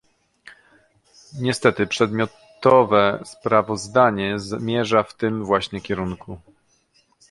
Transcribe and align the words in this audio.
Niestety 1.39 1.87
przedmiotowe 1.87 3.23
sprawozdanie 3.25 4.39
zmierza 4.39 5.03
w 5.03 5.13
tym 5.13 5.45
właśnie 5.45 5.81
kierunku 5.81 6.39